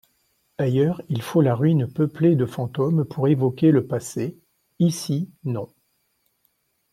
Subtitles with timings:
[0.57, 4.35] Ailleurs, il faut la ruine peuplée de fantômes pour évoquer le passé;
[4.79, 5.69] ici, non.